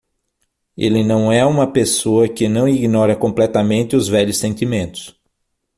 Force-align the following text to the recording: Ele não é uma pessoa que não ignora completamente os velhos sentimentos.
Ele 0.75 1.03
não 1.03 1.31
é 1.31 1.45
uma 1.45 1.71
pessoa 1.71 2.27
que 2.27 2.49
não 2.49 2.67
ignora 2.67 3.15
completamente 3.15 3.95
os 3.95 4.07
velhos 4.07 4.35
sentimentos. 4.37 5.15